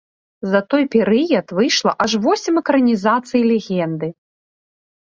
За 0.53 0.61
той 0.73 0.83
перыяд 0.95 1.47
выйшла 1.57 1.91
аж 2.07 2.11
восем 2.25 2.55
экранізацый 2.63 3.41
легенды. 3.53 4.15